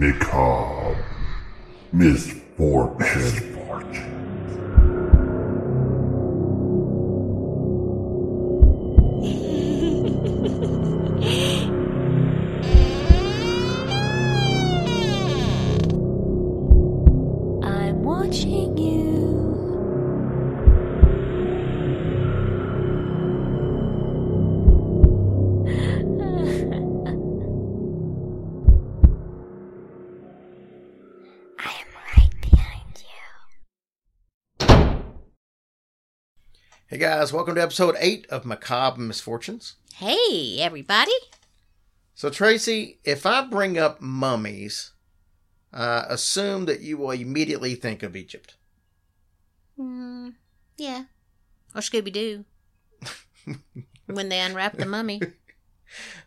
Macabre. 0.00 0.96
Misfortune. 1.92 3.59
Guys, 37.00 37.32
welcome 37.32 37.54
to 37.54 37.62
episode 37.62 37.96
8 37.98 38.26
of 38.26 38.44
Macabre 38.44 39.00
Misfortunes. 39.00 39.76
Hey, 39.94 40.58
everybody. 40.60 41.14
So, 42.14 42.28
Tracy, 42.28 42.98
if 43.04 43.24
I 43.24 43.46
bring 43.46 43.78
up 43.78 44.02
mummies, 44.02 44.92
uh, 45.72 46.04
assume 46.10 46.66
that 46.66 46.80
you 46.80 46.98
will 46.98 47.12
immediately 47.12 47.74
think 47.74 48.02
of 48.02 48.16
Egypt. 48.16 48.56
Mm, 49.78 50.34
yeah. 50.76 51.04
Or 51.74 51.80
Scooby 51.80 52.12
Doo. 52.12 52.44
when 54.04 54.28
they 54.28 54.40
unwrap 54.40 54.76
the 54.76 54.86
mummy. 54.86 55.22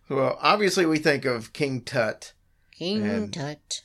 Well, 0.09 0.37
obviously, 0.41 0.85
we 0.85 0.97
think 0.97 1.23
of 1.23 1.53
King 1.53 1.79
Tut. 1.79 2.33
King 2.69 3.31
Tut. 3.31 3.83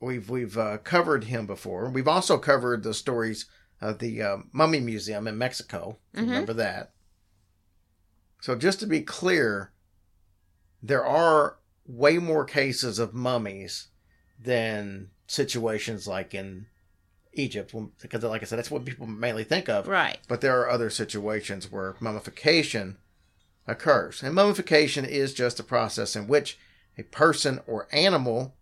We've 0.00 0.28
we've 0.28 0.58
uh, 0.58 0.78
covered 0.78 1.24
him 1.24 1.46
before. 1.46 1.88
We've 1.88 2.08
also 2.08 2.38
covered 2.38 2.82
the 2.82 2.92
stories 2.92 3.46
of 3.82 3.98
the 3.98 4.22
uh, 4.22 4.36
Mummy 4.52 4.80
Museum 4.80 5.26
in 5.26 5.36
Mexico. 5.36 5.98
Mhm. 6.14 6.20
Remember 6.20 6.52
that? 6.54 6.92
So, 8.40 8.54
just 8.54 8.80
to 8.80 8.86
be 8.86 9.02
clear, 9.02 9.72
there 10.82 11.04
are 11.04 11.58
way 11.86 12.18
more 12.18 12.44
cases 12.44 12.98
of 12.98 13.12
mummies 13.12 13.88
than 14.38 15.10
situations 15.26 16.06
like 16.06 16.34
in 16.34 16.66
Egypt, 17.32 17.74
because, 18.00 18.22
like 18.22 18.42
I 18.42 18.44
said, 18.44 18.58
that's 18.58 18.70
what 18.70 18.84
people 18.84 19.06
mainly 19.06 19.44
think 19.44 19.68
of. 19.68 19.88
Right. 19.88 20.18
But 20.28 20.40
there 20.40 20.60
are 20.60 20.70
other 20.70 20.90
situations 20.90 21.70
where 21.70 21.96
mummification 22.00 22.98
occurs. 23.66 24.22
And 24.22 24.34
mummification 24.34 25.04
is 25.04 25.34
just 25.34 25.60
a 25.60 25.64
process 25.64 26.14
in 26.16 26.26
which 26.26 26.58
a 26.98 27.04
person 27.04 27.60
or 27.66 27.88
animal 27.92 28.54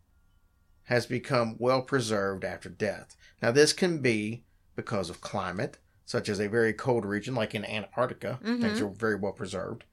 has 0.84 1.06
become 1.06 1.56
well 1.58 1.82
preserved 1.82 2.44
after 2.44 2.68
death. 2.68 3.16
Now, 3.42 3.50
this 3.50 3.72
can 3.72 3.98
be 3.98 4.44
because 4.80 5.10
of 5.10 5.20
climate, 5.20 5.76
such 6.06 6.28
as 6.30 6.40
a 6.40 6.48
very 6.48 6.72
cold 6.72 7.04
region 7.04 7.34
like 7.34 7.54
in 7.54 7.64
Antarctica, 7.64 8.38
things 8.42 8.80
are 8.80 8.88
very 8.88 9.14
well 9.14 9.32
preserved. 9.32 9.84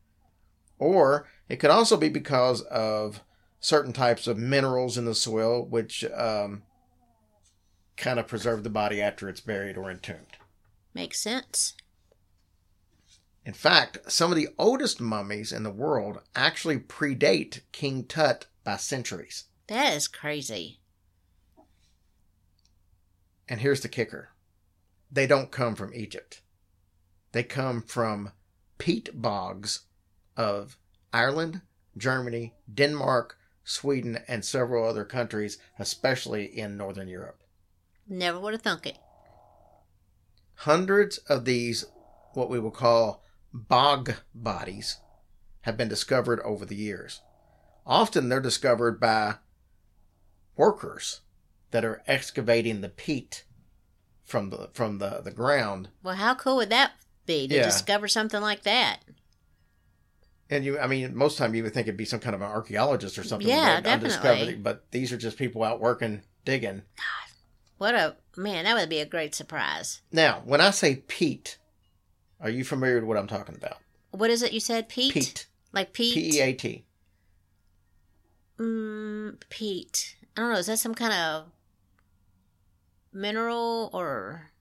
Or 0.79 1.27
it 1.49 1.57
could 1.57 1.69
also 1.69 1.97
be 1.97 2.07
because 2.07 2.61
of 2.61 3.21
certain 3.59 3.91
types 3.91 4.27
of 4.27 4.37
minerals 4.37 4.97
in 4.97 5.03
the 5.03 5.13
soil, 5.13 5.65
which 5.65 6.05
um, 6.05 6.63
kind 7.97 8.17
of 8.17 8.27
preserve 8.27 8.63
the 8.63 8.69
body 8.69 9.01
after 9.01 9.27
it's 9.27 9.41
buried 9.41 9.77
or 9.77 9.91
entombed. 9.91 10.37
Makes 10.93 11.19
sense. 11.19 11.73
In 13.45 13.53
fact, 13.53 14.11
some 14.11 14.31
of 14.31 14.37
the 14.37 14.49
oldest 14.57 15.01
mummies 15.01 15.51
in 15.51 15.63
the 15.63 15.71
world 15.71 16.19
actually 16.35 16.77
predate 16.77 17.61
King 17.71 18.03
Tut 18.05 18.45
by 18.63 18.77
centuries. 18.77 19.45
That 19.67 19.93
is 19.93 20.07
crazy. 20.07 20.79
And 23.49 23.61
here's 23.61 23.81
the 23.81 23.89
kicker 23.89 24.29
they 25.11 25.27
don't 25.27 25.51
come 25.51 25.75
from 25.75 25.93
Egypt, 25.93 26.41
they 27.31 27.43
come 27.43 27.81
from 27.81 28.31
peat 28.77 29.09
bogs 29.13 29.81
of 30.35 30.77
Ireland, 31.13 31.61
Germany, 31.97 32.53
Denmark, 32.71 33.37
Sweden, 33.63 34.19
and 34.27 34.45
several 34.45 34.87
other 34.87 35.03
countries, 35.03 35.57
especially 35.79 36.45
in 36.45 36.77
Northern 36.77 37.07
Europe. 37.07 37.41
Never 38.07 38.39
would 38.39 38.53
have 38.53 38.61
thunk 38.61 38.85
it. 38.85 38.97
Hundreds 40.61 41.17
of 41.19 41.45
these, 41.45 41.85
what 42.33 42.49
we 42.49 42.59
will 42.59 42.71
call 42.71 43.23
bog 43.53 44.13
bodies, 44.33 44.97
have 45.61 45.75
been 45.75 45.89
discovered 45.89 46.39
over 46.41 46.65
the 46.65 46.75
years. 46.75 47.21
Often 47.85 48.29
they're 48.29 48.39
discovered 48.39 48.99
by 48.99 49.35
workers 50.55 51.21
that 51.71 51.83
are 51.83 52.03
excavating 52.07 52.81
the 52.81 52.89
peat 52.89 53.43
from 54.27 54.51
the 54.51 54.69
from 54.73 54.99
the, 54.99 55.21
the 55.23 55.31
ground. 55.31 55.89
Well, 56.03 56.15
how 56.15 56.35
cool 56.35 56.57
would 56.57 56.69
that 56.69 56.91
be 57.25 57.47
to 57.47 57.55
Yeah. 57.55 57.63
discover 57.63 58.07
something 58.07 58.41
like 58.41 58.61
that? 58.63 58.99
And 60.49 60.63
you, 60.63 60.77
I 60.79 60.87
mean, 60.87 61.15
most 61.15 61.37
time 61.37 61.55
you 61.55 61.63
would 61.63 61.73
think 61.73 61.87
it'd 61.87 61.97
be 61.97 62.05
some 62.05 62.19
kind 62.21 62.35
of 62.35 62.41
an 62.41 62.47
archaeologist 62.47 63.17
or 63.17 63.23
something. 63.23 63.49
Yeah, 63.49 63.81
definitely. 63.81 64.55
But 64.55 64.89
these 64.91 65.11
are 65.11 65.17
just 65.17 65.37
people 65.37 65.63
out 65.63 65.81
working, 65.81 66.21
digging. 66.45 66.83
God, 66.95 67.31
What 67.77 67.95
a 67.95 68.15
man, 68.37 68.63
that 68.65 68.75
would 68.75 68.87
be 68.89 68.99
a 68.99 69.05
great 69.05 69.35
surprise. 69.35 70.01
Now, 70.11 70.41
when 70.45 70.61
I 70.61 70.69
say 70.69 70.97
Pete, 71.07 71.57
are 72.39 72.49
you 72.49 72.63
familiar 72.63 72.95
with 72.95 73.03
what 73.05 73.17
I'm 73.17 73.27
talking 73.27 73.55
about? 73.55 73.77
What 74.11 74.29
is 74.29 74.41
it 74.41 74.53
you 74.53 74.61
said? 74.61 74.87
Pete? 74.87 75.13
Peat. 75.13 75.47
Like 75.73 75.91
Pete, 75.91 76.13
P 76.13 76.37
E 76.37 76.41
A 76.41 76.53
T. 76.53 76.85
Mm, 78.57 79.39
peat. 79.49 80.15
I 80.35 80.41
don't 80.41 80.53
know. 80.53 80.59
Is 80.59 80.67
that 80.67 80.79
some 80.79 80.95
kind 80.95 81.13
of 81.13 81.45
mineral 83.17 83.89
or 83.93 84.51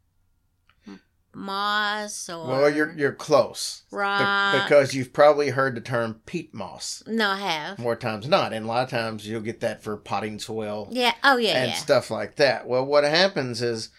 moss 1.35 2.29
or? 2.29 2.47
Well, 2.47 2.71
you're 2.71 2.93
you're 2.93 3.13
close. 3.13 3.83
Be- 3.91 3.97
because 3.97 4.95
you've 4.95 5.13
probably 5.13 5.51
heard 5.51 5.75
the 5.75 5.81
term 5.81 6.21
peat 6.27 6.55
moss 6.55 7.03
No, 7.07 7.31
I 7.31 7.37
have. 7.39 7.79
more 7.79 7.97
times 7.97 8.25
than 8.25 8.31
not, 8.31 8.53
and 8.53 8.65
a 8.65 8.69
lot 8.69 8.85
of 8.85 8.91
times 8.91 9.27
you'll 9.27 9.41
get 9.43 9.61
that 9.61 9.83
for 9.83 9.97
potting 9.97 10.39
soil 10.39 10.89
Yeah. 10.91 11.13
Oh, 11.23 11.37
yeah, 11.37 11.59
and 11.63 11.71
yeah. 11.71 11.77
stuff 11.77 12.11
like 12.11 12.37
that. 12.37 12.67
Well, 12.67 12.85
what 12.87 13.05
happens 13.05 13.61
is 13.63 13.91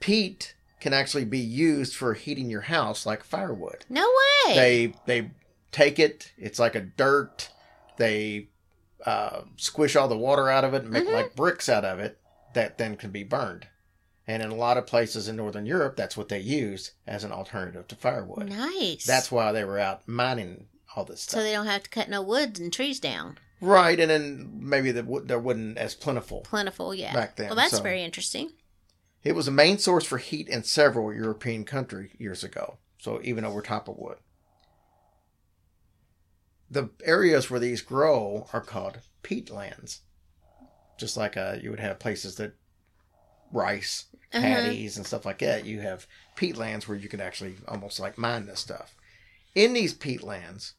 peat 0.00 0.54
can 0.80 0.92
actually 0.92 1.24
be 1.24 1.38
used 1.38 1.96
for 1.96 2.14
heating 2.14 2.50
your 2.50 2.60
house 2.62 3.04
like 3.06 3.24
firewood. 3.24 3.84
No 3.88 4.06
way. 4.46 4.54
They 4.54 4.94
they 5.06 5.30
take 5.72 5.98
it. 5.98 6.32
It's 6.38 6.58
like 6.58 6.74
a 6.74 6.80
dirt. 6.80 7.50
They 7.96 8.48
uh, 9.04 9.42
squish 9.56 9.96
all 9.96 10.08
the 10.08 10.16
water 10.18 10.48
out 10.50 10.64
of 10.64 10.74
it 10.74 10.82
and 10.82 10.90
make 10.90 11.06
Mhm. 11.06 11.12
like 11.12 11.34
bricks 11.36 11.68
out 11.68 11.84
of 11.84 11.98
it 11.98 12.18
that 12.54 12.78
then 12.78 12.96
can 12.96 13.10
be 13.10 13.24
burned. 13.24 13.66
And 14.28 14.42
in 14.42 14.50
a 14.50 14.54
lot 14.56 14.76
of 14.76 14.86
places 14.86 15.28
in 15.28 15.36
Northern 15.36 15.66
Europe, 15.66 15.94
that's 15.96 16.16
what 16.16 16.28
they 16.28 16.40
used 16.40 16.90
as 17.06 17.22
an 17.22 17.30
alternative 17.32 17.86
to 17.88 17.94
firewood. 17.94 18.48
nice. 18.48 19.04
That's 19.04 19.30
why 19.30 19.52
they 19.52 19.62
were 19.64 19.78
out 19.78 20.06
mining 20.08 20.66
all 20.96 21.04
this 21.04 21.22
stuff. 21.22 21.34
so 21.40 21.42
they 21.44 21.52
don't 21.52 21.66
have 21.66 21.84
to 21.84 21.90
cut 21.90 22.08
no 22.08 22.22
woods 22.22 22.58
and 22.58 22.72
trees 22.72 22.98
down. 22.98 23.38
right, 23.60 23.98
and 24.00 24.10
then 24.10 24.50
maybe 24.52 24.90
the 24.90 25.02
there 25.24 25.38
wasn't 25.38 25.78
as 25.78 25.94
plentiful. 25.94 26.40
Plentiful, 26.40 26.92
yeah. 26.94 27.12
Back 27.12 27.36
then, 27.36 27.46
Well, 27.48 27.56
that's 27.56 27.76
so- 27.76 27.82
very 27.82 28.02
interesting. 28.02 28.50
It 29.22 29.34
was 29.34 29.48
a 29.48 29.52
main 29.52 29.78
source 29.78 30.04
for 30.04 30.18
heat 30.18 30.48
in 30.48 30.62
several 30.62 31.12
European 31.12 31.64
countries 31.64 32.12
years 32.18 32.44
ago. 32.44 32.78
So 32.98 33.20
even 33.24 33.44
over 33.44 33.60
top 33.60 33.88
of 33.88 33.96
wood. 33.96 34.18
The 36.70 36.90
areas 37.04 37.50
where 37.50 37.60
these 37.60 37.80
grow 37.82 38.48
are 38.52 38.60
called 38.60 39.00
peatlands. 39.22 40.00
Just 40.98 41.16
like 41.16 41.36
uh, 41.36 41.56
you 41.60 41.70
would 41.70 41.80
have 41.80 41.98
places 41.98 42.36
that 42.36 42.54
rice, 43.52 44.04
Uh-huh. 44.32 44.40
paddies, 44.42 44.96
and 44.96 45.06
stuff 45.06 45.24
like 45.24 45.38
that. 45.38 45.64
You 45.64 45.80
have 45.80 46.06
peatlands 46.36 46.86
where 46.88 46.98
you 46.98 47.08
can 47.08 47.20
actually 47.20 47.56
almost 47.68 47.98
like 48.00 48.18
mine 48.18 48.46
this 48.46 48.60
stuff. 48.60 48.94
In 49.54 49.72
these 49.72 49.94
peatlands 49.94 50.72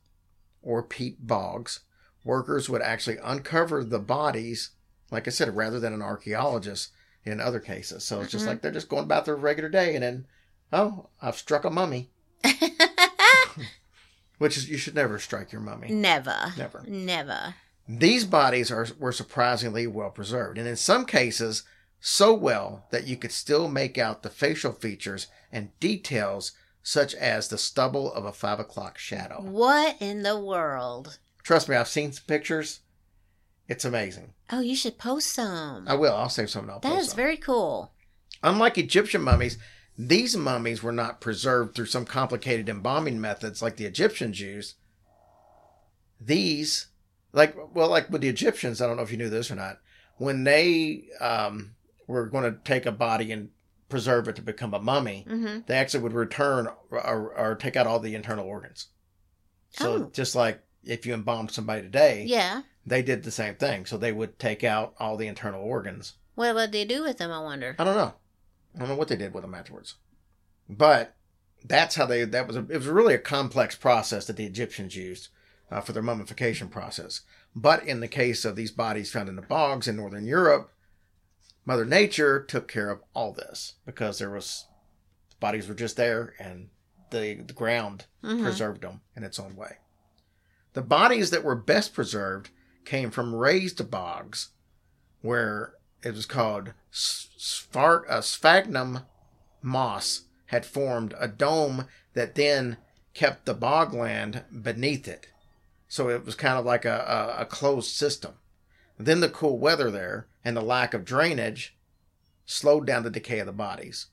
or 0.61 0.83
peat 0.83 1.25
bogs, 1.25 1.79
workers 2.23 2.69
would 2.69 2.81
actually 2.81 3.17
uncover 3.23 3.83
the 3.83 3.99
bodies, 3.99 4.71
like 5.11 5.27
I 5.27 5.31
said, 5.31 5.55
rather 5.55 5.79
than 5.79 5.93
an 5.93 6.01
archaeologist 6.01 6.91
in 7.23 7.39
other 7.39 7.59
cases. 7.59 8.03
So 8.03 8.21
it's 8.21 8.31
just 8.31 8.45
Mhm. 8.45 8.47
like 8.49 8.61
they're 8.61 8.71
just 8.71 8.89
going 8.89 9.03
about 9.03 9.25
their 9.25 9.35
regular 9.35 9.69
day, 9.69 9.95
and 9.95 10.03
then, 10.03 10.27
oh, 10.71 11.09
I've 11.21 11.37
struck 11.37 11.63
a 11.65 11.69
mummy, 11.69 12.09
which 14.37 14.57
is 14.57 14.69
you 14.69 14.77
should 14.77 14.95
never 14.95 15.17
strike 15.19 15.51
your 15.51 15.61
mummy. 15.61 15.89
Never. 15.89 16.53
Never. 16.57 16.83
Never. 16.87 17.55
These 17.89 18.25
bodies 18.25 18.69
are 18.69 18.87
were 18.99 19.11
surprisingly 19.11 19.87
well 19.87 20.09
preserved, 20.11 20.57
and 20.57 20.67
in 20.67 20.75
some 20.75 21.05
cases, 21.05 21.63
so 21.99 22.33
well 22.33 22.85
that 22.91 23.07
you 23.07 23.17
could 23.17 23.31
still 23.31 23.67
make 23.67 23.97
out 23.97 24.23
the 24.23 24.29
facial 24.29 24.71
features 24.71 25.27
and 25.51 25.77
details, 25.79 26.51
such 26.83 27.13
as 27.15 27.47
the 27.47 27.57
stubble 27.57 28.13
of 28.13 28.25
a 28.25 28.31
five 28.31 28.59
o'clock 28.59 28.97
shadow. 28.97 29.41
What 29.41 29.97
in 29.99 30.23
the 30.23 30.39
world? 30.39 31.19
Trust 31.43 31.69
me, 31.69 31.75
I've 31.75 31.87
seen 31.87 32.11
some 32.11 32.25
pictures. 32.27 32.81
It's 33.67 33.85
amazing. 33.85 34.33
Oh, 34.49 34.61
you 34.61 34.75
should 34.75 34.97
post 34.97 35.33
some. 35.33 35.87
I 35.87 35.95
will. 35.95 36.15
I'll 36.15 36.29
save 36.29 36.49
some. 36.49 36.63
and 36.63 36.71
I'll 36.71 36.79
that 36.79 36.99
is 36.99 37.09
some. 37.09 37.17
very 37.17 37.37
cool. 37.37 37.91
Unlike 38.43 38.77
Egyptian 38.77 39.21
mummies, 39.21 39.57
these 39.97 40.37
mummies 40.37 40.83
were 40.83 40.91
not 40.91 41.19
preserved 41.19 41.75
through 41.75 41.87
some 41.87 42.05
complicated 42.05 42.69
embalming 42.69 43.19
methods 43.19 43.61
like 43.61 43.77
the 43.77 43.85
Egyptians 43.85 44.39
used. 44.39 44.75
These, 46.21 46.87
like, 47.33 47.55
well, 47.73 47.89
like 47.89 48.09
with 48.09 48.21
the 48.21 48.29
Egyptians, 48.29 48.81
I 48.81 48.87
don't 48.87 48.95
know 48.97 49.03
if 49.03 49.11
you 49.11 49.17
knew 49.17 49.29
this 49.29 49.51
or 49.51 49.55
not, 49.55 49.79
when 50.17 50.43
they 50.43 51.05
um, 51.19 51.75
were 52.07 52.25
going 52.27 52.43
to 52.51 52.59
take 52.63 52.85
a 52.85 52.91
body 52.91 53.31
and 53.31 53.49
preserve 53.89 54.27
it 54.27 54.35
to 54.37 54.41
become 54.41 54.73
a 54.73 54.79
mummy, 54.81 55.25
Mm-hmm. 55.29 55.59
they 55.67 55.75
actually 55.75 56.03
would 56.03 56.13
return 56.13 56.67
or, 56.89 57.33
or 57.37 57.55
take 57.55 57.75
out 57.75 57.87
all 57.87 57.99
the 57.99 58.15
internal 58.15 58.45
organs. 58.45 58.87
So 59.71 59.93
Oh. 59.93 60.09
just 60.13 60.35
like 60.35 60.61
if 60.83 61.05
you 61.05 61.13
embalmed 61.13 61.51
somebody 61.51 61.81
today, 61.81 62.23
Yeah. 62.25 62.63
they 62.85 63.01
did 63.01 63.23
the 63.23 63.31
same 63.31 63.55
thing. 63.55 63.85
So 63.85 63.97
they 63.97 64.11
would 64.11 64.39
take 64.39 64.63
out 64.63 64.93
all 64.99 65.17
the 65.17 65.27
internal 65.27 65.61
organs. 65.61 66.13
What 66.35 66.55
would 66.55 66.71
they 66.71 66.85
do 66.85 67.03
with 67.03 67.17
them? 67.17 67.31
I 67.31 67.39
wonder. 67.39 67.75
I 67.79 67.83
don't 67.83 67.95
know. 67.95 68.13
I 68.75 68.79
don't 68.79 68.89
know 68.89 68.95
what 68.95 69.07
they 69.07 69.15
did 69.15 69.33
with 69.33 69.41
them 69.43 69.55
afterwards. 69.55 69.95
But 70.69 71.15
that's 71.65 71.95
how 71.95 72.05
they. 72.05 72.23
That 72.25 72.45
was. 72.47 72.55
A, 72.55 72.59
it 72.69 72.77
was 72.77 72.87
really 72.87 73.13
a 73.15 73.19
complex 73.19 73.75
process 73.75 74.27
that 74.27 74.35
the 74.35 74.45
Egyptians 74.45 74.95
used 74.95 75.29
uh, 75.71 75.81
for 75.81 75.93
their 75.93 76.03
mummification 76.03 76.67
process. 76.69 77.21
But 77.55 77.83
in 77.85 77.99
the 78.01 78.07
case 78.07 78.45
of 78.45 78.55
these 78.55 78.71
bodies 78.71 79.11
found 79.11 79.29
in 79.29 79.35
the 79.35 79.41
bogs 79.41 79.87
in 79.87 79.95
northern 79.95 80.25
Europe, 80.25 80.71
Mother 81.67 81.83
Nature 81.85 82.41
took 82.41 82.69
care 82.69 82.89
of 82.89 83.01
all 83.13 83.33
this 83.33 83.73
because 83.85 84.19
there 84.19 84.29
was 84.29 84.67
bodies 85.41 85.67
were 85.67 85.75
just 85.75 85.97
there 85.97 86.33
and 86.39 86.69
the 87.11 87.35
the 87.45 87.51
ground 87.53 88.05
Mhm. 88.23 88.41
preserved 88.41 88.81
them 88.81 89.01
in 89.17 89.23
its 89.25 89.37
own 89.37 89.55
way. 89.57 89.79
The 90.73 90.81
bodies 90.81 91.29
that 91.31 91.43
were 91.43 91.55
best 91.55 91.93
preserved 91.93 92.51
came 92.85 93.11
from 93.11 93.35
raised 93.35 93.91
bogs, 93.91 94.51
where 95.21 95.73
it 96.03 96.13
was 96.13 96.25
called 96.25 96.71
uh, 97.75 98.21
sphagnum 98.21 98.99
moss 99.61 100.21
had 100.45 100.65
formed 100.65 101.13
a 101.19 101.27
dome 101.27 101.87
that 102.13 102.35
then 102.35 102.77
kept 103.13 103.45
the 103.45 103.53
bogland 103.55 104.45
beneath 104.63 105.05
it. 105.05 105.27
So 105.89 106.09
it 106.09 106.23
was 106.25 106.35
kind 106.35 106.57
of 106.57 106.63
like 106.65 106.85
a, 106.85 107.35
a, 107.37 107.41
a 107.41 107.45
closed 107.45 107.91
system. 107.91 108.35
Then 108.97 109.19
the 109.19 109.29
cool 109.29 109.59
weather 109.59 109.91
there 109.91 110.27
and 110.47 110.55
the 110.55 110.61
lack 110.61 110.93
of 110.93 111.03
drainage 111.03 111.75
slowed 112.45 112.87
down 112.87 113.03
the 113.03 113.09
decay 113.09 113.39
of 113.39 113.45
the 113.47 113.51
bodies. 113.51 114.07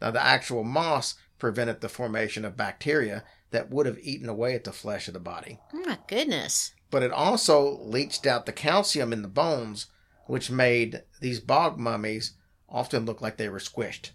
Now, 0.00 0.12
the 0.12 0.22
actual 0.24 0.62
moss 0.62 1.16
prevented 1.38 1.80
the 1.80 1.88
formation 1.88 2.44
of 2.44 2.56
bacteria 2.56 3.24
that 3.50 3.70
would 3.70 3.86
have 3.86 3.98
eaten 4.00 4.28
away 4.28 4.54
at 4.54 4.62
the 4.64 4.72
flesh 4.72 5.08
of 5.08 5.14
the 5.14 5.20
body. 5.20 5.58
Oh 5.74 5.82
my 5.84 5.98
goodness. 6.06 6.72
But 6.90 7.02
it 7.02 7.10
also 7.10 7.80
leached 7.82 8.24
out 8.26 8.46
the 8.46 8.52
calcium 8.52 9.12
in 9.12 9.22
the 9.22 9.28
bones, 9.28 9.86
which 10.26 10.50
made 10.50 11.02
these 11.20 11.40
bog 11.40 11.78
mummies 11.78 12.34
often 12.68 13.04
look 13.04 13.20
like 13.20 13.36
they 13.36 13.48
were 13.48 13.58
squished. 13.58 14.10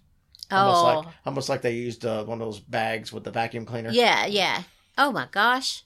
Almost 0.50 0.78
Oh. 0.80 0.84
like 1.00 1.08
almost 1.26 1.50
like 1.50 1.62
they 1.62 1.74
used 1.74 2.06
uh, 2.06 2.24
one 2.24 2.40
of 2.40 2.48
those 2.48 2.60
bags 2.62 3.12
with 3.12 3.24
the 3.26 3.32
vacuum 3.32 3.66
cleaner. 3.66 3.90
yeah, 3.92 4.26
yeah. 4.26 4.64
Oh 4.98 5.12
my 5.12 5.28
gosh. 5.32 5.84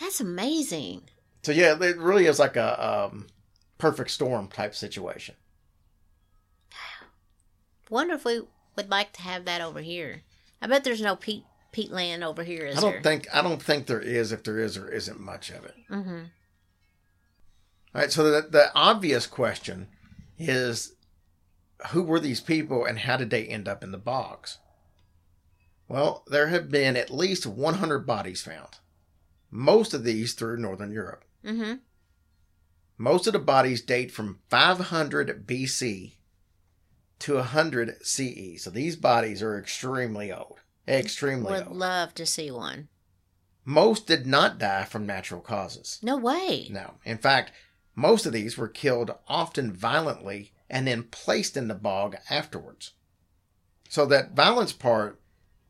That's 0.00 0.20
amazing. 0.20 1.02
So 1.42 1.52
yeah, 1.52 1.76
it 1.78 1.98
really 1.98 2.26
is 2.26 2.38
like 2.38 2.56
a 2.56 2.68
um, 3.10 3.26
perfect 3.80 4.10
storm 4.10 4.48
type 4.48 4.74
situation. 4.74 5.34
Wonder 7.88 8.14
if 8.14 8.24
we 8.24 8.42
would 8.76 8.88
like 8.90 9.12
to 9.14 9.22
have 9.22 9.44
that 9.46 9.60
over 9.60 9.80
here. 9.80 10.22
I 10.62 10.66
bet 10.66 10.84
there's 10.84 11.00
no 11.00 11.16
peat 11.16 11.44
peat 11.72 11.90
land 11.90 12.22
over 12.24 12.42
here, 12.44 12.66
is 12.66 12.78
I 12.78 12.80
don't 12.80 12.92
there? 12.92 13.02
think 13.02 13.26
I 13.34 13.42
don't 13.42 13.62
think 13.62 13.86
there 13.86 14.00
is. 14.00 14.32
If 14.32 14.44
there 14.44 14.58
is, 14.58 14.74
there 14.74 14.88
isn't 14.88 15.20
much 15.20 15.50
of 15.50 15.64
it. 15.64 15.74
mm-hmm. 15.90 16.18
All 17.94 18.00
right. 18.00 18.12
So 18.12 18.30
the 18.30 18.42
the 18.48 18.70
obvious 18.74 19.26
question 19.26 19.88
is, 20.38 20.94
who 21.90 22.02
were 22.02 22.20
these 22.20 22.40
people 22.40 22.84
and 22.84 23.00
how 23.00 23.16
did 23.16 23.30
they 23.30 23.44
end 23.44 23.66
up 23.66 23.82
in 23.82 23.90
the 23.90 23.98
bogs? 23.98 24.58
Well, 25.88 26.22
there 26.28 26.46
have 26.48 26.70
been 26.70 26.96
at 26.96 27.10
least 27.10 27.46
100 27.46 28.06
bodies 28.06 28.42
found. 28.42 28.78
Most 29.50 29.92
of 29.92 30.04
these 30.04 30.34
through 30.34 30.58
northern 30.58 30.92
Europe. 30.92 31.24
Mm-hmm. 31.44 31.74
Most 33.00 33.26
of 33.26 33.32
the 33.32 33.38
bodies 33.38 33.80
date 33.80 34.12
from 34.12 34.40
500 34.50 35.46
BC 35.46 36.16
to 37.20 37.34
100 37.36 37.96
CE. 38.02 38.62
So 38.62 38.68
these 38.68 38.94
bodies 38.94 39.42
are 39.42 39.58
extremely 39.58 40.30
old. 40.30 40.58
Extremely 40.86 41.50
old. 41.50 41.60
Would 41.60 41.68
old. 41.68 41.76
love 41.78 42.14
to 42.16 42.26
see 42.26 42.50
one. 42.50 42.88
Most 43.64 44.06
did 44.06 44.26
not 44.26 44.58
die 44.58 44.84
from 44.84 45.06
natural 45.06 45.40
causes. 45.40 45.98
No 46.02 46.18
way. 46.18 46.68
No. 46.70 46.96
In 47.06 47.16
fact, 47.16 47.52
most 47.94 48.26
of 48.26 48.34
these 48.34 48.58
were 48.58 48.68
killed 48.68 49.12
often 49.26 49.72
violently 49.72 50.52
and 50.68 50.86
then 50.86 51.04
placed 51.04 51.56
in 51.56 51.68
the 51.68 51.74
bog 51.74 52.16
afterwards. 52.28 52.92
So 53.88 54.04
that 54.04 54.36
violence 54.36 54.74
part 54.74 55.18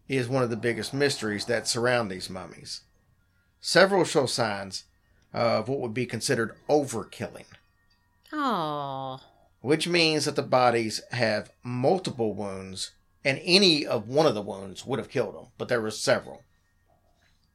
is 0.09 0.27
one 0.27 0.43
of 0.43 0.51
the 0.51 0.57
biggest 0.57 0.93
mysteries 0.93 1.45
that 1.45 1.69
surround 1.69 2.11
these 2.11 2.29
mummies. 2.29 2.81
Several 3.61 4.05
show 4.05 4.27
signs 4.27 4.87
of 5.33 5.69
what 5.69 5.81
would 5.81 5.95
be 5.95 6.07
considered 6.07 6.57
overkilling, 6.69 7.45
Oh. 8.33 9.21
which 9.61 9.87
means 9.89 10.25
that 10.25 10.37
the 10.37 10.43
bodies 10.43 11.01
have 11.13 11.51
multiple 11.63 12.35
wounds 12.35 12.93
and 13.25 13.41
any 13.45 13.87
of 13.87 14.09
one 14.09 14.27
of 14.27 14.35
the 14.35 14.43
wounds 14.43 14.87
would 14.87 14.99
have 14.99 15.11
killed 15.11 15.35
them, 15.35 15.47
but 15.59 15.69
there 15.69 15.81
were 15.81 15.91
several. 15.91 16.43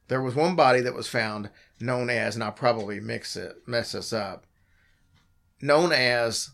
There 0.08 0.22
was 0.22 0.34
one 0.34 0.54
body 0.54 0.80
that 0.82 0.94
was 0.94 1.08
found 1.08 1.50
known 1.80 2.08
as, 2.10 2.34
and 2.36 2.44
I'll 2.44 2.52
probably 2.52 3.00
mix 3.00 3.36
it, 3.36 3.56
mess 3.66 3.92
this 3.92 4.12
up, 4.12 4.46
known 5.60 5.90
as 5.92 6.50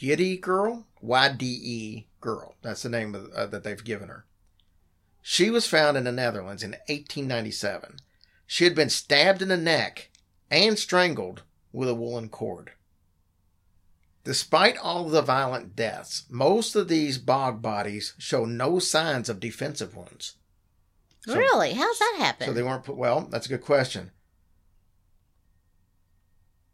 Yiddy 0.00 0.40
Girl, 0.40 0.86
Y 1.02 1.28
D 1.34 1.46
E 1.46 2.06
Girl. 2.20 2.54
That's 2.62 2.82
the 2.82 2.88
name 2.88 3.14
of, 3.14 3.30
uh, 3.32 3.46
that 3.46 3.62
they've 3.64 3.84
given 3.84 4.08
her. 4.08 4.24
She 5.20 5.50
was 5.50 5.66
found 5.66 5.96
in 5.96 6.04
the 6.04 6.12
Netherlands 6.12 6.62
in 6.62 6.70
1897. 6.88 7.96
She 8.46 8.64
had 8.64 8.74
been 8.74 8.90
stabbed 8.90 9.42
in 9.42 9.48
the 9.48 9.56
neck 9.56 10.10
and 10.52 10.78
strangled 10.78 11.42
with 11.72 11.88
a 11.88 11.94
woolen 11.94 12.28
cord. 12.28 12.72
Despite 14.22 14.76
all 14.78 15.08
the 15.08 15.22
violent 15.22 15.74
deaths, 15.74 16.26
most 16.30 16.76
of 16.76 16.86
these 16.86 17.18
bog 17.18 17.60
bodies 17.60 18.14
show 18.18 18.44
no 18.44 18.78
signs 18.78 19.28
of 19.28 19.40
defensive 19.40 19.96
wounds. 19.96 20.36
So- 21.26 21.36
really? 21.36 21.72
How's 21.72 21.98
that 21.98 22.16
happen? 22.18 22.46
So 22.46 22.52
they 22.52 22.62
weren't 22.62 22.84
put. 22.84 22.96
Well, 22.96 23.22
that's 23.30 23.46
a 23.46 23.48
good 23.48 23.62
question. 23.62 24.12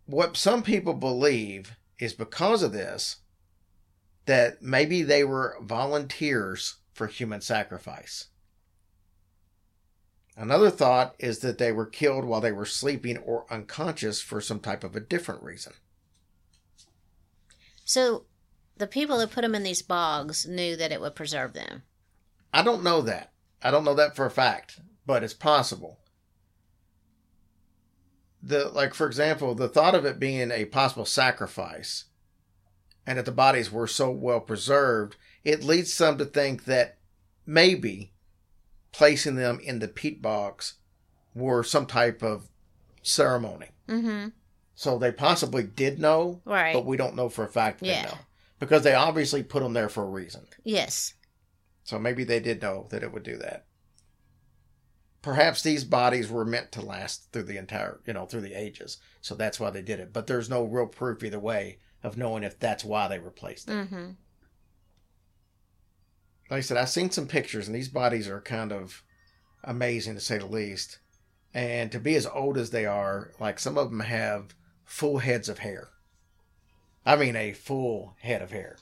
What 0.04 0.36
some 0.36 0.62
people 0.62 0.94
believe 0.94 1.76
is 1.98 2.12
because 2.12 2.62
of 2.62 2.72
this, 2.72 3.18
that 4.26 4.62
maybe 4.62 5.02
they 5.02 5.24
were 5.24 5.56
volunteers 5.62 6.76
for 6.92 7.06
human 7.06 7.40
sacrifice. 7.40 8.26
Another 10.40 10.70
thought 10.70 11.16
is 11.18 11.40
that 11.40 11.58
they 11.58 11.72
were 11.72 11.84
killed 11.84 12.24
while 12.24 12.40
they 12.40 12.52
were 12.52 12.64
sleeping 12.64 13.18
or 13.18 13.52
unconscious 13.52 14.20
for 14.20 14.40
some 14.40 14.60
type 14.60 14.84
of 14.84 14.94
a 14.94 15.00
different 15.00 15.42
reason. 15.42 15.72
so 17.84 18.24
the 18.76 18.86
people 18.86 19.18
that 19.18 19.32
put 19.32 19.42
them 19.42 19.56
in 19.56 19.64
these 19.64 19.82
bogs 19.82 20.46
knew 20.46 20.76
that 20.76 20.92
it 20.92 21.00
would 21.00 21.16
preserve 21.16 21.54
them. 21.54 21.82
I 22.54 22.62
don't 22.62 22.84
know 22.84 23.02
that. 23.02 23.32
I 23.60 23.72
don't 23.72 23.82
know 23.82 23.94
that 23.94 24.14
for 24.14 24.26
a 24.26 24.30
fact, 24.30 24.78
but 25.04 25.24
it's 25.24 25.34
possible. 25.34 25.98
The 28.40 28.68
like 28.68 28.94
for 28.94 29.08
example, 29.08 29.56
the 29.56 29.68
thought 29.68 29.96
of 29.96 30.04
it 30.04 30.20
being 30.20 30.52
a 30.52 30.66
possible 30.66 31.04
sacrifice 31.04 32.04
and 33.04 33.18
that 33.18 33.24
the 33.24 33.32
bodies 33.32 33.72
were 33.72 33.88
so 33.88 34.12
well 34.12 34.38
preserved, 34.38 35.16
it 35.42 35.64
leads 35.64 35.92
some 35.92 36.16
to 36.18 36.24
think 36.24 36.66
that 36.66 36.98
maybe 37.44 38.12
placing 38.92 39.36
them 39.36 39.60
in 39.62 39.78
the 39.78 39.88
peat 39.88 40.20
bogs 40.22 40.74
were 41.34 41.62
some 41.62 41.86
type 41.86 42.22
of 42.22 42.48
ceremony. 43.02 43.68
Mm-hmm. 43.88 44.28
So 44.74 44.98
they 44.98 45.12
possibly 45.12 45.64
did 45.64 45.98
know, 45.98 46.40
Right. 46.44 46.72
but 46.72 46.86
we 46.86 46.96
don't 46.96 47.16
know 47.16 47.28
for 47.28 47.44
a 47.44 47.48
fact 47.48 47.80
they 47.80 47.88
Yeah. 47.88 48.02
know. 48.06 48.18
Because 48.60 48.82
they 48.82 48.94
obviously 48.94 49.42
put 49.42 49.62
them 49.62 49.72
there 49.72 49.88
for 49.88 50.02
a 50.04 50.08
reason. 50.10 50.46
yes. 50.64 51.14
So 51.84 51.98
maybe 51.98 52.22
they 52.22 52.38
did 52.40 52.60
know 52.60 52.86
that 52.90 53.02
it 53.02 53.12
would 53.12 53.22
do 53.22 53.38
that. 53.38 53.64
Perhaps 55.22 55.62
these 55.62 55.84
bodies 55.84 56.28
were 56.30 56.44
meant 56.44 56.70
to 56.72 56.82
last 56.82 57.32
through 57.32 57.44
the 57.44 57.56
entire, 57.56 58.00
you 58.06 58.12
know, 58.12 58.26
through 58.26 58.42
the 58.42 58.52
ages. 58.54 58.98
So 59.20 59.34
that's 59.34 59.58
why 59.58 59.70
they 59.70 59.82
did 59.82 59.98
it. 59.98 60.12
But 60.12 60.26
there's 60.26 60.50
no 60.50 60.64
real 60.64 60.86
proof 60.86 61.24
either 61.24 61.40
way 61.40 61.78
of 62.02 62.16
knowing 62.16 62.44
if 62.44 62.58
that's 62.58 62.84
why 62.84 63.08
they 63.08 63.18
replaced 63.18 63.66
them. 63.66 63.86
Mm-hmm. 63.86 64.10
Like 66.50 66.58
I 66.58 66.60
said, 66.60 66.76
I've 66.76 66.88
seen 66.88 67.10
some 67.10 67.26
pictures, 67.26 67.66
and 67.66 67.74
these 67.74 67.88
bodies 67.88 68.28
are 68.28 68.40
kind 68.40 68.72
of 68.72 69.02
amazing 69.64 70.14
to 70.14 70.20
say 70.20 70.38
the 70.38 70.46
least. 70.46 70.98
And 71.54 71.90
to 71.92 72.00
be 72.00 72.14
as 72.14 72.26
old 72.26 72.56
as 72.56 72.70
they 72.70 72.86
are, 72.86 73.32
like 73.40 73.58
some 73.58 73.76
of 73.76 73.90
them 73.90 74.00
have 74.00 74.54
full 74.84 75.18
heads 75.18 75.48
of 75.48 75.58
hair. 75.58 75.88
I 77.04 77.16
mean, 77.16 77.36
a 77.36 77.52
full 77.52 78.16
head 78.20 78.42
of 78.42 78.50
hair. 78.50 78.76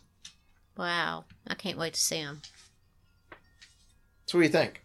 Wow. 0.76 1.25
I 1.46 1.54
can't 1.54 1.78
wait 1.78 1.94
to 1.94 2.00
see 2.00 2.23
them. 2.23 2.42
So 4.26 4.38
what 4.38 4.42
do 4.42 4.46
you 4.46 4.52
think? 4.52 4.82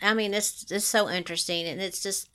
I 0.00 0.14
mean, 0.14 0.32
it's 0.32 0.70
it's 0.70 0.86
so 0.86 1.08
interesting, 1.08 1.66
and 1.66 1.80
it's 1.80 2.02
just 2.02 2.30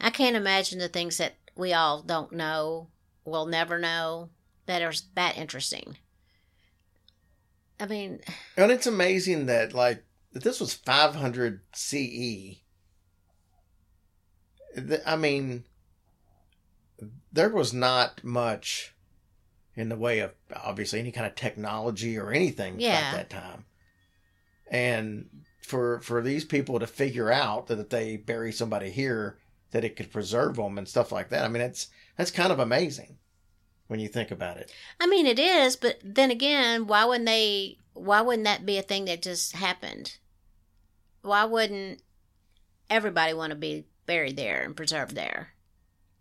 I 0.00 0.10
can't 0.10 0.36
imagine 0.36 0.78
the 0.78 0.88
things 0.88 1.16
that 1.18 1.34
we 1.56 1.72
all 1.72 2.02
don't 2.02 2.32
know, 2.32 2.88
will 3.24 3.46
never 3.46 3.78
know, 3.78 4.30
that 4.66 4.82
are 4.82 4.92
that 5.14 5.38
interesting. 5.38 5.96
I 7.80 7.86
mean, 7.86 8.20
And 8.56 8.70
it's 8.70 8.86
amazing 8.86 9.46
that 9.46 9.74
like 9.74 10.04
this 10.32 10.60
was 10.60 10.74
500 10.74 11.60
CE. 11.74 12.60
I 15.06 15.16
mean, 15.16 15.64
there 17.32 17.48
was 17.50 17.72
not 17.72 18.24
much 18.24 18.94
in 19.76 19.88
the 19.88 19.96
way 19.96 20.20
of 20.20 20.32
obviously 20.54 20.98
any 21.00 21.12
kind 21.12 21.26
of 21.26 21.34
technology 21.34 22.16
or 22.18 22.30
anything 22.32 22.80
Yeah. 22.80 22.94
at 22.94 23.12
that 23.12 23.30
time. 23.30 23.64
And 24.70 25.28
for 25.62 26.00
for 26.00 26.22
these 26.22 26.44
people 26.44 26.78
to 26.78 26.86
figure 26.86 27.30
out 27.30 27.66
that 27.68 27.78
if 27.78 27.88
they 27.88 28.16
bury 28.16 28.52
somebody 28.52 28.90
here, 28.90 29.38
that 29.70 29.84
it 29.84 29.96
could 29.96 30.12
preserve 30.12 30.56
them 30.56 30.78
and 30.78 30.88
stuff 30.88 31.10
like 31.12 31.30
that. 31.30 31.44
I 31.44 31.48
mean, 31.48 31.62
it's 31.62 31.88
that's 32.16 32.30
kind 32.30 32.52
of 32.52 32.58
amazing 32.58 33.18
when 33.86 34.00
you 34.00 34.08
think 34.08 34.30
about 34.30 34.56
it. 34.56 34.72
I 35.00 35.06
mean, 35.06 35.26
it 35.26 35.38
is, 35.38 35.76
but 35.76 35.98
then 36.02 36.30
again, 36.30 36.86
why 36.86 37.04
wouldn't 37.04 37.26
they? 37.26 37.78
Why 37.92 38.20
wouldn't 38.20 38.44
that 38.44 38.66
be 38.66 38.78
a 38.78 38.82
thing 38.82 39.04
that 39.04 39.22
just 39.22 39.54
happened? 39.54 40.18
Why 41.22 41.44
wouldn't 41.44 42.02
everybody 42.90 43.34
want 43.34 43.50
to 43.50 43.56
be 43.56 43.86
buried 44.06 44.36
there 44.36 44.62
and 44.62 44.76
preserved 44.76 45.14
there? 45.14 45.50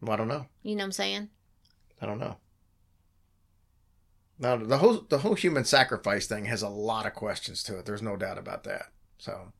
Well, 0.01 0.13
I 0.13 0.17
don't 0.17 0.27
know. 0.27 0.46
You 0.62 0.75
know 0.75 0.84
what 0.84 0.88
I'm 0.88 0.91
saying? 0.91 1.29
I 2.01 2.05
don't 2.05 2.20
know. 2.20 2.38
Now 4.39 4.58
the 4.58 4.77
whole 4.77 5.05
the 5.08 5.20
whole 5.20 5.36
human 5.36 5.63
sacrifice 5.63 6.27
thing 6.27 6.46
has 6.46 6.62
a 6.62 6.70
lot 6.70 7.05
of 7.05 7.13
questions 7.13 7.63
to 7.63 7.79
it. 7.79 7.86
There's 7.86 8.01
no 8.01 8.17
doubt 8.17 8.38
about 8.38 8.63
that. 8.65 8.88
So, 9.17 9.53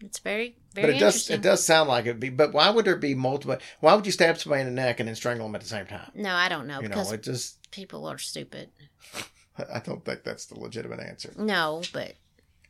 It's 0.00 0.20
very, 0.20 0.56
very 0.74 0.86
but 0.86 0.96
it 0.96 1.00
does 1.00 1.14
interesting. 1.14 1.36
it 1.36 1.42
does 1.42 1.64
sound 1.64 1.88
like 1.88 2.06
it'd 2.06 2.20
be. 2.20 2.30
But 2.30 2.52
why 2.52 2.70
would 2.70 2.84
there 2.84 2.96
be 2.96 3.14
multiple? 3.14 3.56
Why 3.80 3.94
would 3.94 4.06
you 4.06 4.12
stab 4.12 4.38
somebody 4.38 4.62
in 4.62 4.68
the 4.68 4.72
neck 4.72 5.00
and 5.00 5.08
then 5.08 5.16
strangle 5.16 5.46
them 5.46 5.56
at 5.56 5.60
the 5.60 5.68
same 5.68 5.86
time? 5.86 6.10
No, 6.14 6.34
I 6.34 6.48
don't 6.48 6.66
know 6.66 6.80
you 6.80 6.88
know, 6.88 7.10
it 7.10 7.22
just. 7.22 7.70
people 7.70 8.06
are 8.06 8.18
stupid. 8.18 8.70
I 9.72 9.80
don't 9.80 10.04
think 10.04 10.22
that's 10.22 10.46
the 10.46 10.58
legitimate 10.58 11.00
answer. 11.00 11.32
No, 11.36 11.82
but 11.92 12.14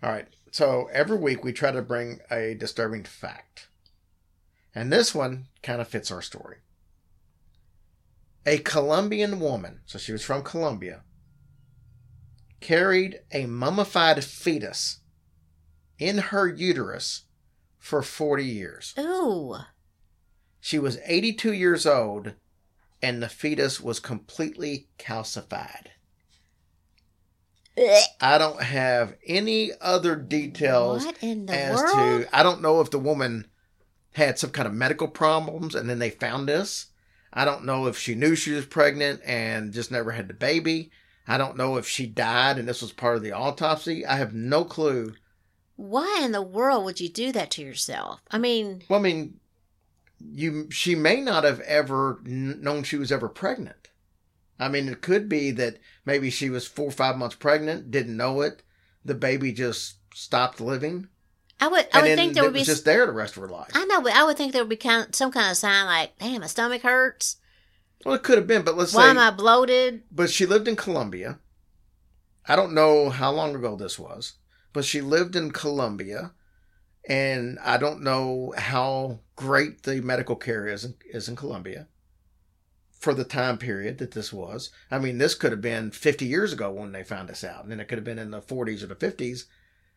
All 0.03 0.11
right. 0.11 0.27
So 0.51 0.89
every 0.91 1.19
week 1.19 1.45
we 1.45 1.53
try 1.53 1.71
to 1.71 1.83
bring 1.83 2.21
a 2.31 2.55
disturbing 2.55 3.05
fact. 3.05 3.69
And 4.75 4.93
this 4.93 5.15
one 5.15 5.47
kind 5.63 5.81
of 5.81 5.89
fits 5.89 6.11
our 6.11 6.23
story. 6.23 6.59
A 8.47 8.59
Colombian 8.59 9.41
woman, 9.41 9.81
so 9.85 9.99
she 9.99 10.13
was 10.13 10.25
from 10.25 10.43
Colombia, 10.43 11.03
carried 12.61 13.21
a 13.33 13.45
mummified 13.47 14.25
fetus 14.25 15.01
in 15.99 16.19
her 16.19 16.47
uterus 16.47 17.23
for 17.79 18.03
40 18.03 18.45
years. 18.45 18.95
ooh, 18.99 19.57
She 20.61 20.79
was 20.79 20.99
82 21.05 21.53
years 21.53 21.87
old 21.87 22.33
and 23.03 23.23
the 23.23 23.29
fetus 23.29 23.81
was 23.81 24.01
completely 24.01 24.89
calcified. 24.99 25.89
I 28.21 28.39
don't 28.39 28.61
have 28.61 29.15
any 29.25 29.71
other 29.81 30.17
details 30.17 31.05
what 31.05 31.17
in 31.23 31.47
the 31.47 31.55
as 31.55 31.77
world? 31.77 32.23
to 32.23 32.29
I 32.37 32.43
don't 32.43 32.61
know 32.61 32.81
if 32.81 32.91
the 32.91 32.99
woman 32.99 33.47
had 34.15 34.37
some 34.39 34.51
kind 34.51 34.67
of 34.67 34.75
medical 34.75 35.07
problems 35.07 35.77
and 35.77 35.89
then 35.89 36.01
they 36.01 36.11
found 36.11 36.49
this. 36.49 36.87
I 37.33 37.45
don't 37.45 37.65
know 37.65 37.87
if 37.87 37.97
she 37.97 38.17
knew 38.17 38.35
she 38.35 38.51
was 38.53 38.67
pregnant 38.67 39.21
and 39.25 39.73
just 39.73 39.93
never 39.93 40.11
had 40.11 40.27
the 40.27 40.35
baby. 40.35 40.91
I 41.29 41.39
don't 41.39 41.57
know 41.57 41.77
if 41.77 41.87
she 41.87 42.07
died 42.07 42.59
and 42.59 42.67
this 42.67 42.83
was 42.83 42.91
part 42.93 43.17
of 43.17 43.23
the 43.23 43.33
autopsy. 43.33 44.05
I 44.05 44.17
have 44.17 44.35
no 44.35 44.65
clue. 44.65 45.15
Why 45.79 46.23
in 46.25 46.33
the 46.33 46.43
world 46.43 46.85
would 46.85 47.01
you 47.01 47.09
do 47.09 47.31
that 47.31 47.53
to 47.53 47.63
yourself? 47.63 48.21
I 48.33 48.39
mean, 48.39 48.83
Well, 48.89 48.99
I 48.99 49.03
mean, 49.03 49.39
you 50.21 50.69
she 50.73 50.97
may 50.97 51.21
not 51.21 51.45
have 51.45 51.61
ever 51.61 52.21
known 52.25 52.83
she 52.83 52.97
was 52.97 53.13
ever 53.13 53.29
pregnant. 53.29 53.89
I 54.59 54.69
mean, 54.69 54.89
it 54.89 55.03
could 55.03 55.29
be 55.29 55.53
that 55.53 55.79
maybe 56.05 56.31
she 56.31 56.51
was 56.51 56.67
four 56.67 56.89
or 56.89 56.91
five 56.91 57.17
months 57.17 57.37
pregnant, 57.37 57.93
didn't 57.93 58.17
know 58.17 58.41
it. 58.41 58.65
The 59.05 59.15
baby 59.15 59.53
just 59.53 59.99
stopped 60.13 60.61
living, 60.61 61.07
I 61.61 61.69
would, 61.69 61.87
I 61.93 62.03
would 62.03 62.17
think 62.17 62.35
there 62.35 62.45
would 62.45 62.53
be. 62.53 62.61
was 62.61 62.67
just 62.67 62.85
there 62.85 63.07
the 63.07 63.13
rest 63.13 63.37
of 63.37 63.43
her 63.43 63.49
life. 63.49 63.71
I 63.75 63.85
know, 63.85 64.01
but 64.01 64.15
I 64.15 64.25
would 64.25 64.37
think 64.37 64.53
there 64.53 64.63
would 64.63 64.69
be 64.69 64.77
kind 64.77 65.09
of, 65.09 65.15
some 65.15 65.33
kind 65.33 65.51
of 65.51 65.57
sign 65.57 65.87
like, 65.87 66.19
"Damn, 66.19 66.41
my 66.41 66.47
stomach 66.47 66.83
hurts. 66.83 67.37
Well, 68.05 68.15
it 68.15 68.23
could 68.23 68.39
have 68.39 68.47
been, 68.47 68.63
but 68.63 68.77
let's 68.77 68.95
Why 68.95 69.05
say 69.05 69.11
am 69.11 69.19
I 69.19 69.31
bloated?" 69.31 70.03
but 70.11 70.31
she 70.31 70.47
lived 70.47 70.69
in 70.69 70.77
Colombia. 70.77 71.39
I 72.47 72.57
don't 72.57 72.75
know 72.75 73.11
how 73.11 73.31
long 73.31 73.55
ago 73.55 73.77
this 73.77 73.99
was, 73.99 74.35
but 74.79 74.85
she 74.85 75.01
lived 75.01 75.35
in 75.35 75.51
Colombia, 75.51 76.31
and 77.09 77.59
I 77.65 77.79
don't 77.79 78.01
know 78.01 78.55
how 78.57 79.19
great 79.35 79.83
the 79.83 80.01
medical 80.01 80.37
care 80.37 80.69
is 80.69 80.85
in, 80.85 80.95
is 81.11 81.29
in 81.29 81.35
Colombia 81.35 81.89
for 82.93 83.13
the 83.13 83.25
time 83.25 83.59
period 83.59 83.99
that 83.99 84.13
this 84.13 84.33
was. 84.33 84.71
I 84.89 85.01
mean, 85.01 85.19
this 85.19 85.35
could 85.35 85.51
have 85.51 85.61
been 85.61 85.91
50 85.91 86.27
years 86.27 86.53
ago 86.53 86.71
when 86.71 86.93
they 86.93 87.03
found 87.03 87.29
us 87.29 87.43
out, 87.43 87.65
and 87.65 87.73
then 87.73 87.81
it 87.81 87.89
could 87.89 87.99
have 87.99 88.05
been 88.05 88.21
in 88.21 88.31
the 88.31 88.41
40s 88.41 88.85
or 88.85 88.87
the 88.87 88.95
50s, 88.95 89.47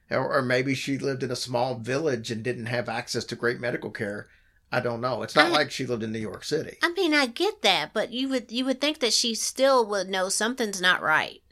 or, 0.10 0.38
or 0.38 0.42
maybe 0.42 0.74
she 0.74 0.98
lived 0.98 1.22
in 1.22 1.30
a 1.30 1.36
small 1.36 1.76
village 1.76 2.32
and 2.32 2.42
didn't 2.42 2.66
have 2.66 2.90
access 2.90 3.24
to 3.26 3.36
great 3.36 3.60
medical 3.60 3.92
care. 3.92 4.30
I 4.72 4.80
don't 4.80 5.00
know. 5.00 5.22
It's 5.22 5.36
not 5.36 5.46
I- 5.46 5.50
like 5.50 5.70
she 5.70 5.86
lived 5.86 6.02
in 6.02 6.12
New 6.12 6.18
York 6.18 6.44
City. 6.44 6.78
I 6.82 6.92
mean, 6.94 7.14
I 7.14 7.28
get 7.28 7.62
that, 7.62 7.94
but 7.94 8.12
you 8.12 8.30
would 8.30 8.52
you 8.52 8.66
would 8.66 8.82
think 8.82 8.98
that 9.02 9.14
she 9.14 9.36
still 9.36 9.86
would 9.86 10.10
know 10.10 10.28
something's 10.30 10.82
not 10.82 11.04
right. 11.04 11.44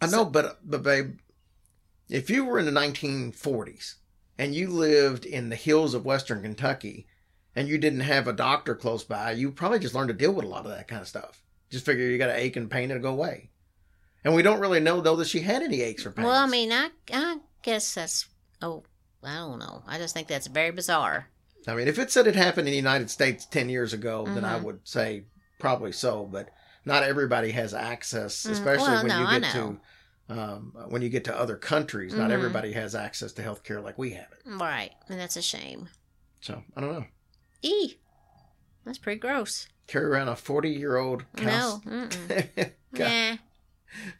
I 0.00 0.06
know, 0.06 0.24
but 0.24 0.60
but 0.62 0.84
babe, 0.84 1.18
if 2.08 2.30
you 2.30 2.44
were 2.44 2.58
in 2.58 2.66
the 2.66 2.72
1940s 2.72 3.96
and 4.38 4.54
you 4.54 4.68
lived 4.68 5.24
in 5.24 5.48
the 5.48 5.56
hills 5.56 5.94
of 5.94 6.04
Western 6.04 6.42
Kentucky 6.42 7.06
and 7.54 7.68
you 7.68 7.78
didn't 7.78 8.00
have 8.00 8.28
a 8.28 8.32
doctor 8.32 8.74
close 8.74 9.02
by, 9.04 9.32
you 9.32 9.50
probably 9.50 9.78
just 9.78 9.94
learned 9.94 10.08
to 10.08 10.14
deal 10.14 10.32
with 10.32 10.44
a 10.44 10.48
lot 10.48 10.64
of 10.64 10.70
that 10.70 10.88
kind 10.88 11.02
of 11.02 11.08
stuff. 11.08 11.42
Just 11.70 11.84
figure 11.84 12.04
you 12.06 12.18
got 12.18 12.30
an 12.30 12.36
ache 12.36 12.56
and 12.56 12.70
pain 12.70 12.90
it'll 12.90 13.02
go 13.02 13.10
away. 13.12 13.50
And 14.24 14.34
we 14.34 14.42
don't 14.42 14.60
really 14.60 14.80
know 14.80 15.00
though 15.00 15.16
that 15.16 15.28
she 15.28 15.40
had 15.40 15.62
any 15.62 15.82
aches 15.82 16.04
or 16.04 16.10
pains. 16.10 16.26
Well, 16.26 16.42
I 16.42 16.46
mean, 16.46 16.72
I 16.72 16.90
I 17.12 17.38
guess 17.62 17.94
that's 17.94 18.26
oh, 18.62 18.84
I 19.22 19.36
don't 19.36 19.58
know. 19.58 19.82
I 19.86 19.98
just 19.98 20.14
think 20.14 20.28
that's 20.28 20.46
very 20.46 20.70
bizarre. 20.70 21.28
I 21.68 21.74
mean, 21.74 21.88
if 21.88 21.98
it 21.98 22.10
said 22.12 22.26
it 22.26 22.36
happened 22.36 22.68
in 22.68 22.72
the 22.72 22.76
United 22.76 23.10
States 23.10 23.44
10 23.44 23.68
years 23.68 23.92
ago, 23.92 24.24
then 24.32 24.44
I 24.44 24.58
Mhm. 24.58 24.62
would 24.62 24.80
say 24.84 25.24
probably 25.58 25.90
so, 25.92 26.24
but 26.24 26.50
not 26.84 27.02
everybody 27.02 27.50
has 27.52 27.74
access, 27.74 28.46
Mm, 28.46 28.50
especially 28.52 28.92
well, 28.92 29.02
when 29.02 29.12
no, 29.12 29.18
you 29.32 29.40
get 29.40 29.50
to 29.52 29.80
um, 30.28 30.72
when 30.88 31.02
you 31.02 31.08
get 31.08 31.24
to 31.24 31.38
other 31.38 31.56
countries. 31.56 32.14
Not 32.14 32.30
Mhm. 32.30 32.34
everybody 32.34 32.72
has 32.72 32.94
access 32.94 33.32
to 33.34 33.42
health 33.42 33.62
care 33.64 33.80
like 33.80 33.96
we 33.98 34.10
have 34.12 34.26
it. 34.32 34.40
Right, 34.44 34.92
and 35.08 35.18
that's 35.20 35.36
a 35.36 35.42
shame. 35.42 35.88
So 36.40 36.62
I 36.76 36.80
don't 36.80 36.92
know. 36.92 37.04
E, 37.62 37.94
that's 38.84 38.98
pretty 38.98 39.18
gross. 39.20 39.68
Carry 39.86 40.06
around 40.06 40.28
a 40.28 40.36
40 40.36 40.70
year 40.70 40.96
old 40.96 41.24
No, 41.40 41.80
nah. 42.92 43.36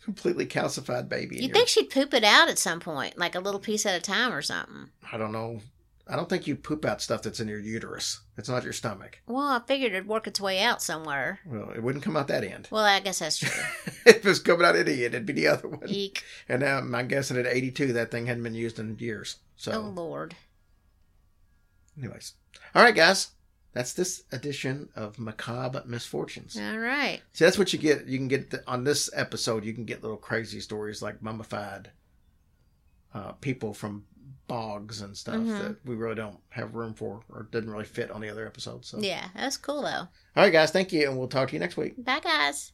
completely 0.04 0.46
calcified 0.46 1.08
baby. 1.08 1.36
You'd 1.36 1.46
your- 1.46 1.54
think 1.54 1.68
she'd 1.68 1.90
poop 1.90 2.14
it 2.14 2.24
out 2.24 2.48
at 2.48 2.58
some 2.58 2.80
point, 2.80 3.18
like 3.18 3.34
a 3.34 3.40
little 3.40 3.60
piece 3.60 3.84
at 3.86 3.96
a 3.96 4.00
time 4.00 4.32
or 4.32 4.42
something. 4.42 4.90
I 5.12 5.16
don't 5.18 5.32
know. 5.32 5.60
I 6.08 6.14
don't 6.14 6.28
think 6.28 6.46
you 6.46 6.54
poop 6.54 6.84
out 6.84 7.02
stuff 7.02 7.22
that's 7.22 7.40
in 7.40 7.48
your 7.48 7.58
uterus. 7.58 8.20
It's 8.38 8.48
not 8.48 8.62
your 8.62 8.72
stomach. 8.72 9.20
Well, 9.26 9.48
I 9.48 9.60
figured 9.66 9.92
it'd 9.92 10.06
work 10.06 10.28
its 10.28 10.40
way 10.40 10.60
out 10.60 10.80
somewhere. 10.80 11.40
Well, 11.44 11.70
it 11.70 11.82
wouldn't 11.82 12.04
come 12.04 12.16
out 12.16 12.28
that 12.28 12.44
end. 12.44 12.68
Well, 12.70 12.84
I 12.84 13.00
guess 13.00 13.18
that's 13.18 13.38
true. 13.38 13.50
if 14.06 14.16
it 14.18 14.24
was 14.24 14.38
coming 14.38 14.64
out 14.64 14.76
any 14.76 15.04
end, 15.04 15.14
it'd 15.14 15.26
be 15.26 15.32
the 15.32 15.48
other 15.48 15.66
one. 15.68 15.88
Eek. 15.88 16.22
And 16.48 16.60
now 16.60 16.78
I'm 16.78 17.08
guessing 17.08 17.36
at 17.36 17.46
82, 17.46 17.92
that 17.94 18.12
thing 18.12 18.26
hadn't 18.26 18.44
been 18.44 18.54
used 18.54 18.78
in 18.78 18.96
years. 19.00 19.36
So, 19.56 19.72
Oh 19.72 19.80
Lord. 19.80 20.36
anyways. 21.98 22.34
All 22.74 22.82
right, 22.82 22.94
guys. 22.94 23.28
That's 23.72 23.92
this 23.92 24.22
edition 24.32 24.88
of 24.96 25.18
Macabre 25.18 25.82
Misfortunes. 25.84 26.56
All 26.56 26.78
right. 26.78 27.20
See, 27.34 27.44
that's 27.44 27.58
what 27.58 27.72
you 27.74 27.78
get. 27.78 28.06
You 28.06 28.16
can 28.16 28.28
get 28.28 28.48
the, 28.50 28.62
on 28.66 28.84
this 28.84 29.10
episode. 29.12 29.64
You 29.66 29.74
can 29.74 29.84
get 29.84 30.02
little 30.02 30.16
crazy 30.16 30.60
stories 30.60 31.02
like 31.02 31.20
mummified 31.20 31.90
uh, 33.12 33.32
people 33.32 33.74
from 33.74 34.04
bogs 34.46 35.00
and 35.00 35.16
stuff 35.16 35.36
Mhm. 35.36 35.58
that 35.60 35.76
we 35.84 35.94
really 35.96 36.14
don't 36.14 36.38
have 36.50 36.74
room 36.74 36.94
for 36.94 37.20
or 37.28 37.48
didn't 37.50 37.70
really 37.70 37.84
fit 37.84 38.10
on 38.10 38.20
the 38.20 38.28
other 38.28 38.46
episodes. 38.46 38.88
So, 38.88 38.98
Yeah, 38.98 39.28
that's 39.34 39.56
cool 39.56 39.82
though. 39.82 39.88
all 39.88 40.08
right, 40.36 40.52
guys, 40.52 40.70
thank 40.70 40.92
you, 40.92 41.08
and 41.08 41.18
we'll 41.18 41.28
talk 41.28 41.48
to 41.48 41.54
you 41.54 41.60
next 41.60 41.76
week. 41.76 42.02
Bye, 42.04 42.20
guys. 42.20 42.72